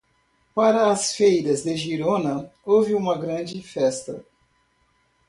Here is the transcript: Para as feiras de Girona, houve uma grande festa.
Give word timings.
Para 0.55 0.89
as 0.89 1.15
feiras 1.15 1.61
de 1.63 1.77
Girona, 1.77 2.51
houve 2.65 2.95
uma 2.95 3.15
grande 3.19 3.61
festa. 3.61 4.25